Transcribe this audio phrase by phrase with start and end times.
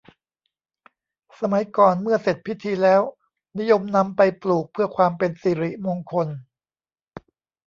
[1.39, 3.01] สมัยก่อนเมื่อเสร็จพิธีแล้ว
[3.59, 6.27] นิยมนำไปปลูกเพื่อความเป็นสิริมงคล